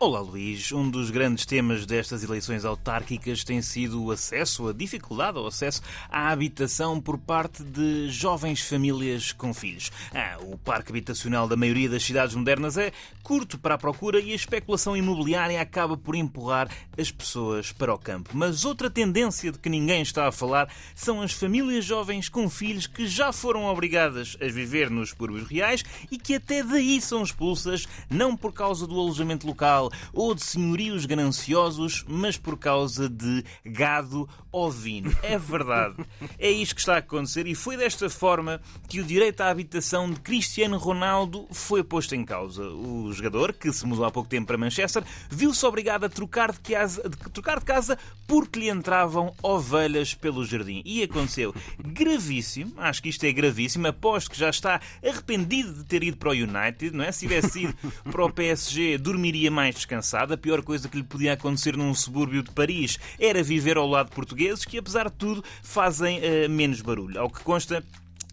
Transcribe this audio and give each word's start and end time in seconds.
Olá 0.00 0.20
Luís, 0.20 0.72
um 0.72 0.90
dos 0.90 1.08
grandes 1.08 1.46
temas 1.46 1.86
destas 1.86 2.24
eleições 2.24 2.64
autárquicas 2.64 3.44
tem 3.44 3.62
sido 3.62 4.02
o 4.02 4.10
acesso, 4.10 4.68
a 4.68 4.72
dificuldade 4.72 5.38
ao 5.38 5.46
acesso 5.46 5.80
à 6.10 6.30
habitação 6.30 7.00
por 7.00 7.16
parte 7.16 7.62
de 7.62 8.10
jovens 8.10 8.60
famílias 8.60 9.32
com 9.32 9.54
filhos. 9.54 9.92
Ah, 10.12 10.36
o 10.42 10.58
parque 10.58 10.90
habitacional 10.90 11.46
da 11.46 11.56
maioria 11.56 11.88
das 11.88 12.02
cidades 12.02 12.34
modernas 12.34 12.76
é 12.76 12.92
curto 13.22 13.56
para 13.56 13.76
a 13.76 13.78
procura 13.78 14.20
e 14.20 14.32
a 14.32 14.34
especulação 14.34 14.96
imobiliária 14.96 15.60
acaba 15.60 15.96
por 15.96 16.16
empurrar 16.16 16.68
as 16.98 17.10
pessoas 17.10 17.70
para 17.72 17.94
o 17.94 17.98
campo. 17.98 18.30
Mas 18.34 18.64
outra 18.64 18.90
tendência 18.90 19.52
de 19.52 19.58
que 19.58 19.70
ninguém 19.70 20.02
está 20.02 20.26
a 20.26 20.32
falar 20.32 20.68
são 20.94 21.22
as 21.22 21.32
famílias 21.32 21.84
jovens 21.84 22.28
com 22.28 22.50
filhos 22.50 22.86
que 22.86 23.06
já 23.06 23.32
foram 23.32 23.64
obrigadas 23.64 24.36
a 24.42 24.46
viver 24.46 24.90
nos 24.90 25.10
subúrbios 25.10 25.48
reais 25.48 25.84
e 26.10 26.18
que 26.18 26.34
até 26.34 26.62
daí 26.62 27.00
são 27.00 27.22
expulsas, 27.22 27.86
não 28.10 28.36
por 28.36 28.52
causa 28.52 28.86
do 28.86 28.98
alojamento 28.98 29.46
local 29.46 29.83
ou 30.12 30.34
de 30.34 30.42
senhorios 30.42 31.06
gananciosos, 31.06 32.04
mas 32.08 32.36
por 32.36 32.58
causa 32.58 33.08
de 33.08 33.44
gado 33.64 34.28
ovino. 34.52 35.14
É 35.22 35.38
verdade. 35.38 35.96
É 36.38 36.50
isto 36.50 36.74
que 36.74 36.80
está 36.80 36.94
a 36.94 36.98
acontecer 36.98 37.46
e 37.46 37.54
foi 37.54 37.76
desta 37.76 38.08
forma 38.08 38.60
que 38.88 39.00
o 39.00 39.04
direito 39.04 39.40
à 39.40 39.48
habitação 39.48 40.10
de 40.10 40.20
Cristiano 40.20 40.76
Ronaldo 40.78 41.46
foi 41.50 41.82
posto 41.82 42.14
em 42.14 42.24
causa. 42.24 42.62
O 42.64 43.12
jogador, 43.12 43.52
que 43.52 43.72
se 43.72 43.86
mudou 43.86 44.04
há 44.04 44.10
pouco 44.10 44.28
tempo 44.28 44.46
para 44.46 44.58
Manchester, 44.58 45.02
viu-se 45.30 45.64
obrigado 45.66 46.04
a 46.04 46.08
trocar 46.08 46.52
de, 46.52 46.60
casa, 46.60 47.08
de 47.08 47.16
trocar 47.30 47.58
de 47.58 47.64
casa 47.64 47.98
porque 48.26 48.60
lhe 48.60 48.70
entravam 48.70 49.34
ovelhas 49.42 50.14
pelo 50.14 50.44
jardim. 50.44 50.82
E 50.84 51.02
aconteceu 51.02 51.54
gravíssimo, 51.78 52.72
acho 52.76 53.02
que 53.02 53.08
isto 53.08 53.24
é 53.24 53.32
gravíssimo, 53.32 53.88
aposto 53.88 54.30
que 54.30 54.38
já 54.38 54.50
está 54.50 54.80
arrependido 55.02 55.74
de 55.74 55.84
ter 55.84 56.02
ido 56.02 56.16
para 56.16 56.30
o 56.30 56.32
United, 56.32 56.90
não 56.92 57.04
é? 57.04 57.12
Se 57.12 57.20
tivesse 57.20 57.64
ido 57.64 57.74
para 58.10 58.24
o 58.24 58.32
PSG, 58.32 58.98
dormiria 58.98 59.50
mais 59.50 59.73
descansado. 59.74 60.34
A 60.34 60.38
pior 60.38 60.62
coisa 60.62 60.88
que 60.88 60.96
lhe 60.96 61.02
podia 61.02 61.34
acontecer 61.34 61.76
num 61.76 61.94
subúrbio 61.94 62.42
de 62.42 62.50
Paris 62.50 62.98
era 63.18 63.42
viver 63.42 63.76
ao 63.76 63.86
lado 63.86 64.08
de 64.08 64.14
portugueses 64.14 64.64
que, 64.64 64.78
apesar 64.78 65.10
de 65.10 65.16
tudo, 65.16 65.44
fazem 65.62 66.18
uh, 66.18 66.50
menos 66.50 66.80
barulho. 66.80 67.20
Ao 67.20 67.30
que 67.30 67.42
consta, 67.42 67.84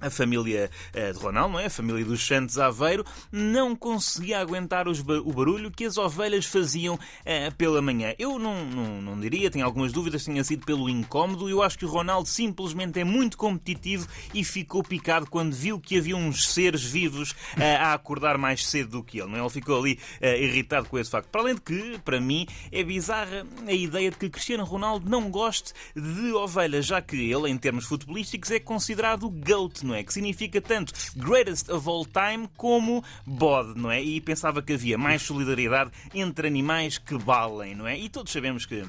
a 0.00 0.10
família 0.10 0.70
eh, 0.92 1.12
de 1.12 1.18
Ronaldo, 1.18 1.54
não 1.54 1.60
é? 1.60 1.66
a 1.66 1.70
família 1.70 2.04
dos 2.04 2.24
Santos 2.24 2.58
Aveiro, 2.58 3.04
não 3.32 3.74
conseguia 3.74 4.40
aguentar 4.40 4.86
o 4.88 5.32
barulho 5.32 5.70
que 5.70 5.84
as 5.84 5.96
ovelhas 5.96 6.44
faziam 6.46 6.98
eh, 7.24 7.50
pela 7.52 7.80
manhã. 7.80 8.14
Eu 8.18 8.38
não, 8.38 8.64
não, 8.64 9.02
não 9.02 9.20
diria, 9.20 9.50
tenho 9.50 9.64
algumas 9.64 9.92
dúvidas, 9.92 10.24
tinha 10.24 10.42
sido 10.44 10.64
pelo 10.66 10.88
incómodo. 10.88 11.48
Eu 11.48 11.62
acho 11.62 11.78
que 11.78 11.84
o 11.84 11.88
Ronaldo 11.88 12.28
simplesmente 12.28 13.00
é 13.00 13.04
muito 13.04 13.36
competitivo 13.36 14.06
e 14.34 14.44
ficou 14.44 14.82
picado 14.82 15.26
quando 15.28 15.54
viu 15.54 15.80
que 15.80 15.98
havia 15.98 16.16
uns 16.16 16.52
seres 16.52 16.84
vivos 16.84 17.34
eh, 17.58 17.76
a 17.76 17.94
acordar 17.94 18.36
mais 18.38 18.66
cedo 18.66 18.90
do 18.90 19.02
que 19.02 19.18
ele. 19.18 19.30
Não 19.30 19.38
é? 19.38 19.40
Ele 19.40 19.50
ficou 19.50 19.78
ali 19.78 19.98
irritado 20.20 20.88
com 20.88 20.98
esse 20.98 21.10
facto. 21.10 21.28
Para 21.28 21.40
além 21.40 21.54
de 21.54 21.60
que, 21.60 21.98
para 22.04 22.20
mim, 22.20 22.46
é 22.70 22.82
bizarra 22.82 23.46
a 23.66 23.72
ideia 23.72 24.10
de 24.10 24.16
que 24.16 24.28
Cristiano 24.28 24.64
Ronaldo 24.64 25.08
não 25.08 25.30
goste 25.30 25.72
de 25.94 26.32
ovelhas, 26.32 26.86
já 26.86 27.00
que 27.00 27.16
ele, 27.16 27.50
em 27.50 27.56
termos 27.56 27.84
futebolísticos, 27.84 28.50
é 28.50 28.58
considerado 28.58 29.28
GOAT 29.30 29.85
não 29.86 29.94
é? 29.94 30.02
Que 30.02 30.12
significa 30.12 30.60
tanto 30.60 30.92
greatest 31.16 31.68
of 31.70 31.88
all 31.88 32.04
time 32.04 32.48
como 32.56 33.02
bode, 33.24 33.78
não 33.78 33.90
é? 33.90 34.02
E 34.02 34.20
pensava 34.20 34.62
que 34.62 34.74
havia 34.74 34.98
mais 34.98 35.22
solidariedade 35.22 35.90
entre 36.14 36.46
animais 36.46 36.98
que 36.98 37.16
valem, 37.16 37.74
não 37.74 37.86
é? 37.86 37.98
E 37.98 38.08
todos 38.08 38.32
sabemos 38.32 38.66
que 38.66 38.84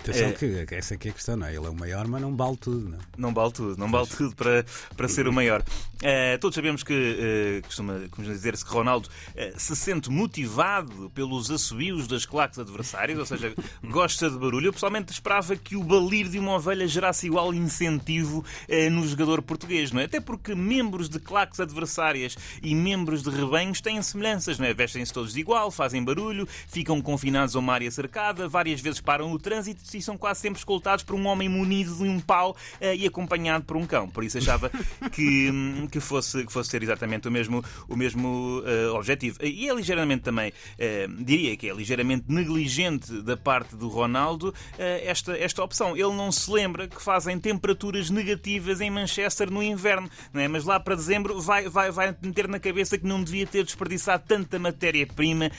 Atenção 0.00 0.28
é... 0.28 0.66
que 0.66 0.74
essa 0.74 0.94
aqui 0.94 1.08
é 1.08 1.10
a 1.10 1.14
questão, 1.14 1.36
não 1.36 1.46
é? 1.46 1.54
Ele 1.54 1.66
é 1.66 1.68
o 1.68 1.74
maior, 1.74 2.06
mas 2.06 2.22
não 2.22 2.36
vale 2.36 2.56
tudo, 2.56 2.88
não 2.88 2.98
é? 2.98 3.00
Não 3.16 3.34
vale 3.34 3.52
tudo, 3.52 3.76
não 3.76 3.90
vale 3.90 4.06
tudo 4.06 4.34
para, 4.34 4.64
para 4.96 5.08
ser 5.08 5.26
o 5.26 5.32
maior. 5.32 5.62
Uh, 5.98 6.38
todos 6.40 6.54
sabemos 6.54 6.84
que, 6.84 6.94
uh, 6.94 7.66
costuma, 7.66 7.94
costuma 8.08 8.28
dizer-se 8.28 8.64
que 8.64 8.70
Ronaldo 8.70 9.08
uh, 9.08 9.58
se 9.58 9.74
sente 9.74 10.08
motivado 10.10 11.10
pelos 11.10 11.50
assobios 11.50 12.06
das 12.06 12.24
claques 12.24 12.58
adversárias, 12.58 13.18
ou 13.18 13.26
seja, 13.26 13.52
gosta 13.82 14.30
de 14.30 14.38
barulho. 14.38 14.66
Eu 14.66 14.72
pessoalmente 14.72 15.12
esperava 15.12 15.56
que 15.56 15.74
o 15.74 15.82
balir 15.82 16.28
de 16.28 16.38
uma 16.38 16.54
ovelha 16.54 16.86
gerasse 16.86 17.26
igual 17.26 17.52
incentivo 17.52 18.44
no 18.92 19.06
jogador 19.06 19.42
português, 19.42 19.90
não 19.90 20.00
é? 20.00 20.04
Até 20.04 20.20
porque 20.20 20.54
membros 20.54 21.08
de 21.08 21.18
claques 21.18 21.58
adversárias 21.58 22.36
e 22.62 22.74
membros 22.74 23.22
de 23.22 23.30
rebanhos 23.30 23.80
têm 23.80 24.00
semelhanças, 24.02 24.58
não 24.58 24.66
é? 24.66 24.74
Vestem-se 24.74 25.12
todos 25.12 25.32
de 25.32 25.40
igual, 25.40 25.70
fazem 25.70 26.04
barulho, 26.04 26.46
ficam 26.68 27.00
confinados 27.00 27.56
a 27.56 27.58
uma 27.58 27.72
área 27.72 27.90
cercada, 27.90 28.48
várias 28.48 28.80
vezes 28.80 29.00
param 29.00 29.32
o 29.32 29.38
trânsito 29.38 29.82
e 29.98 30.02
são 30.02 30.16
quase 30.16 30.40
sempre 30.40 30.58
escoltados 30.58 31.04
por 31.04 31.14
um 31.14 31.26
homem 31.26 31.48
munido 31.48 31.94
de 31.96 32.04
um 32.04 32.20
pau 32.20 32.52
uh, 32.52 32.94
e 32.94 33.06
acompanhado 33.06 33.64
por 33.64 33.76
um 33.76 33.86
cão. 33.86 34.08
Por 34.08 34.24
isso 34.24 34.38
achava 34.38 34.70
que, 35.12 35.50
hum, 35.50 35.88
que, 35.90 36.00
fosse, 36.00 36.46
que 36.46 36.52
fosse 36.52 36.70
ter 36.70 36.82
exatamente 36.82 37.28
o 37.28 37.30
mesmo, 37.30 37.64
o 37.88 37.96
mesmo 37.96 38.60
uh, 38.60 38.94
objetivo. 38.94 39.38
E 39.42 39.68
é 39.68 39.74
ligeiramente 39.74 40.22
também, 40.22 40.50
uh, 40.50 41.24
diria 41.24 41.56
que 41.56 41.68
é 41.68 41.74
ligeiramente 41.74 42.24
negligente 42.28 43.20
da 43.22 43.36
parte 43.36 43.76
do 43.76 43.88
Ronaldo 43.88 44.54
esta, 44.78 45.36
esta 45.36 45.62
opção. 45.62 45.96
Ele 45.96 46.14
não 46.14 46.30
se 46.30 46.50
lembra 46.50 46.86
que 46.86 47.02
fazem 47.02 47.38
temperaturas 47.38 48.10
negativas 48.10 48.80
em 48.80 48.90
Manchester 48.90 49.50
no 49.50 49.62
inverno, 49.62 50.08
não 50.32 50.40
é? 50.40 50.48
mas 50.48 50.64
lá 50.64 50.78
para 50.78 50.94
dezembro 50.94 51.40
vai, 51.40 51.68
vai, 51.68 51.90
vai 51.90 52.14
meter 52.22 52.46
na 52.46 52.60
cabeça 52.60 52.96
que 52.96 53.06
não 53.06 53.22
devia 53.22 53.46
ter 53.46 53.64
desperdiçado 53.64 54.24
tanta 54.26 54.58
matéria-prima 54.58 55.50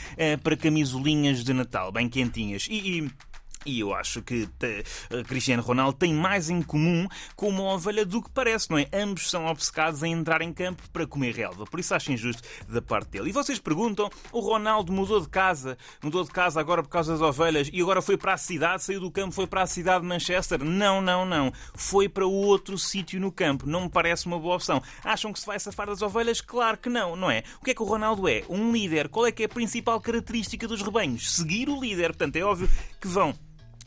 para 0.44 0.56
camisolinhas 0.56 1.44
de 1.44 1.54
Natal, 1.54 1.92
bem 1.92 2.08
quentinhas. 2.08 2.68
E, 2.70 3.00
e 3.00 3.12
e 3.66 3.82
eu 3.82 3.94
acho 3.94 4.22
que 4.22 4.44
uh, 4.44 5.24
Cristiano 5.28 5.62
Ronaldo 5.62 5.98
tem 5.98 6.14
mais 6.14 6.50
em 6.50 6.62
comum 6.62 7.08
com 7.36 7.50
uma 7.50 7.64
ovelha 7.74 8.06
do 8.06 8.22
que 8.22 8.30
parece, 8.30 8.70
não 8.70 8.78
é? 8.78 8.88
Ambos 8.94 9.30
são 9.30 9.46
obcecados 9.46 10.02
em 10.02 10.14
entrar 10.14 10.42
em 10.42 10.54
campo 10.54 10.84
para 10.94 11.06
comer 11.06 11.36
relva. 11.36 11.66
Por 11.66 11.80
isso 11.80 11.94
acho 11.94 12.12
injusto 12.12 12.42
da 12.68 12.82
parte 12.82 13.10
dele. 13.10 13.30
E 13.30 13.34
vocês 13.34 13.60
perguntam: 13.60 14.10
o 14.32 14.40
Ronaldo 14.40 14.94
mudou 14.94 15.20
de 15.20 15.28
casa, 15.28 15.78
mudou 16.02 16.24
de 16.24 16.32
casa 16.32 16.60
agora 16.60 16.82
por 16.82 16.90
causa 16.90 17.14
das 17.14 17.22
ovelhas 17.22 17.70
e 17.72 17.82
agora 17.82 18.02
foi 18.02 18.18
para 18.18 18.34
a 18.34 18.38
cidade, 18.38 18.84
saiu 18.84 19.02
do 19.02 19.12
campo, 19.12 19.34
foi 19.34 19.46
para 19.46 19.64
a 19.64 19.68
cidade 19.68 20.02
de 20.02 20.08
Manchester? 20.08 20.64
Não, 20.64 21.02
não, 21.02 21.26
não. 21.26 21.52
Foi 21.76 22.08
para 22.08 22.26
outro 22.26 22.78
sítio 22.78 23.20
no 23.20 23.32
campo. 23.32 23.68
Não 23.68 23.82
me 23.82 23.90
parece 23.90 24.26
uma 24.26 24.40
boa 24.40 24.56
opção. 24.56 24.82
Acham 25.04 25.34
que 25.34 25.40
se 25.40 25.46
vai 25.46 25.60
safar 25.60 25.88
das 25.88 26.02
ovelhas? 26.02 26.40
Claro 26.40 26.78
que 26.78 26.90
não, 26.90 27.16
não 27.16 27.30
é? 27.30 27.44
O 27.62 27.66
que 27.66 27.72
é 27.72 27.74
que 27.74 27.82
o 27.82 27.86
Ronaldo 27.86 28.28
é? 28.28 28.44
Um 28.50 28.72
líder. 28.72 29.10
Qual 29.10 29.26
é 29.26 29.32
que 29.32 29.44
é 29.44 29.46
a 29.46 29.50
principal 29.50 30.00
característica 30.00 30.68
dos 30.68 30.82
rebanhos? 30.82 31.36
Seguir 31.36 31.70
o 31.70 31.80
líder. 31.80 32.08
Portanto, 32.08 32.36
é 32.38 32.44
óbvio 32.44 32.70
que 33.00 33.08
vão 33.08 33.34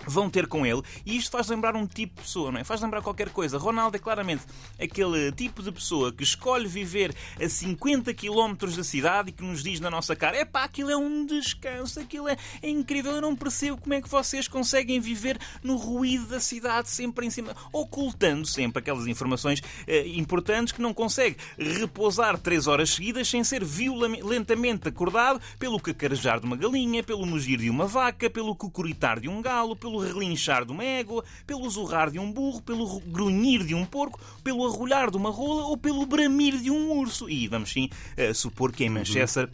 vão 0.06 0.28
ter 0.28 0.46
com 0.46 0.64
ele 0.66 0.82
e 1.04 1.16
isto 1.16 1.30
faz 1.30 1.48
lembrar 1.48 1.76
um 1.76 1.86
tipo 1.86 2.16
de 2.16 2.22
pessoa, 2.22 2.52
não 2.52 2.60
é? 2.60 2.64
Faz 2.64 2.80
lembrar 2.80 3.02
qualquer 3.02 3.30
coisa. 3.30 3.58
Ronaldo 3.58 3.96
é 3.96 4.00
claramente 4.00 4.42
aquele 4.80 5.32
tipo 5.32 5.62
de 5.62 5.72
pessoa 5.72 6.12
que 6.12 6.22
escolhe 6.22 6.66
viver 6.66 7.14
a 7.40 7.48
50 7.48 8.12
km 8.14 8.54
da 8.74 8.84
cidade 8.84 9.30
e 9.30 9.32
que 9.32 9.42
nos 9.42 9.62
diz 9.62 9.80
na 9.80 9.90
nossa 9.90 10.14
cara: 10.16 10.36
é 10.36 10.44
pá, 10.44 10.64
aquilo 10.64 10.90
é 10.90 10.96
um 10.96 11.26
descanso, 11.26 12.00
aquilo 12.00 12.28
é, 12.28 12.36
é, 12.62 12.68
incrível, 12.68 13.12
eu 13.12 13.20
não 13.20 13.36
percebo 13.36 13.76
como 13.76 13.94
é 13.94 14.00
que 14.00 14.08
vocês 14.08 14.48
conseguem 14.48 15.00
viver 15.00 15.38
no 15.62 15.76
ruído 15.76 16.26
da 16.26 16.40
cidade, 16.40 16.88
sempre 16.90 17.26
em 17.26 17.30
cima, 17.30 17.54
ocultando 17.72 18.46
sempre 18.46 18.80
aquelas 18.80 19.06
informações 19.06 19.62
eh, 19.86 20.06
importantes 20.08 20.72
que 20.72 20.82
não 20.82 20.94
consegue 20.94 21.36
repousar 21.58 22.38
3 22.38 22.66
horas 22.66 22.90
seguidas 22.90 23.28
sem 23.28 23.42
ser 23.44 23.64
violentamente 23.64 24.88
acordado 24.88 25.40
pelo 25.58 25.80
cacarejar 25.80 26.40
de 26.40 26.46
uma 26.46 26.56
galinha, 26.56 27.02
pelo 27.02 27.26
mugir 27.26 27.58
de 27.58 27.70
uma 27.70 27.86
vaca, 27.86 28.30
pelo 28.30 28.54
cucuritar 28.54 29.20
de 29.20 29.28
um 29.28 29.42
galo, 29.42 29.76
pelo 29.76 29.91
pelo 29.92 30.00
relinchar 30.00 30.64
de 30.64 30.72
uma 30.72 30.84
égua, 30.84 31.22
pelo 31.47 31.69
zurrar 31.69 32.10
de 32.10 32.19
um 32.19 32.32
burro, 32.32 32.62
pelo 32.62 33.00
grunhir 33.00 33.64
de 33.64 33.75
um 33.75 33.84
porco, 33.84 34.19
pelo 34.42 34.66
arrulhar 34.66 35.10
de 35.10 35.16
uma 35.16 35.30
rola 35.30 35.66
ou 35.66 35.76
pelo 35.76 36.06
bramir 36.06 36.56
de 36.58 36.70
um 36.70 36.92
urso. 36.92 37.28
E 37.28 37.47
vamos 37.47 37.70
sim 37.70 37.91
uh, 38.16 38.34
supor 38.34 38.72
que 38.72 38.84
em 38.84 38.88
Manchester 38.88 39.50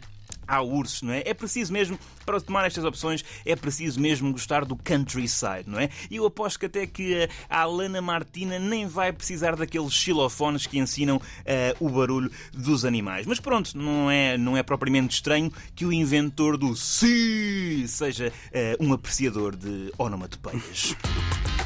há 0.49 0.61
ursos, 0.61 1.03
não 1.03 1.13
é? 1.13 1.21
É 1.25 1.33
preciso 1.33 1.71
mesmo, 1.71 1.97
para 2.25 2.41
tomar 2.41 2.65
estas 2.65 2.83
opções, 2.83 3.23
é 3.45 3.55
preciso 3.55 3.99
mesmo 3.99 4.31
gostar 4.31 4.65
do 4.65 4.75
countryside, 4.75 5.65
não 5.67 5.79
é? 5.79 5.89
E 6.09 6.15
eu 6.15 6.25
aposto 6.25 6.59
que 6.59 6.65
até 6.65 6.87
que 6.87 7.29
a 7.47 7.61
Alana 7.61 8.01
Martina 8.01 8.57
nem 8.57 8.87
vai 8.87 9.13
precisar 9.13 9.55
daqueles 9.55 9.93
xilofones 9.93 10.65
que 10.65 10.79
ensinam 10.79 11.17
uh, 11.17 11.21
o 11.79 11.89
barulho 11.89 12.31
dos 12.51 12.83
animais. 12.83 13.27
Mas 13.27 13.39
pronto, 13.39 13.77
não 13.77 14.09
é, 14.09 14.37
não 14.37 14.57
é 14.57 14.63
propriamente 14.63 15.15
estranho 15.15 15.51
que 15.75 15.85
o 15.85 15.93
inventor 15.93 16.57
do 16.57 16.75
si 16.75 17.85
seja 17.87 18.33
uh, 18.79 18.83
um 18.83 18.91
apreciador 18.93 19.55
de 19.55 19.93
onomatopeias. 19.97 20.95